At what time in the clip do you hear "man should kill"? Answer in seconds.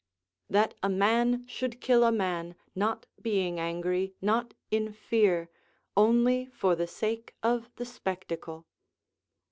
0.89-2.03